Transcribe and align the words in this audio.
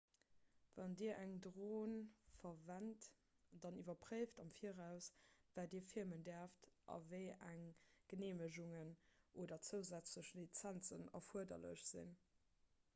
wann 0.77 0.95
dir 0.99 1.15
eng 1.23 1.33
dron 1.45 1.91
verwent 2.37 3.09
dann 3.65 3.77
iwwerpréift 3.81 4.41
am 4.45 4.49
viraus 4.55 5.09
wat 5.59 5.75
dir 5.75 5.83
filmen 5.91 6.25
däerft 6.31 6.65
a 6.95 6.97
wéi 7.13 7.21
eng 7.51 7.69
geneemegungen 8.15 8.91
oder 9.45 9.61
zousätzlech 9.69 10.33
lizenzen 10.41 11.07
erfuerderlech 11.23 11.85
sinn 11.93 12.13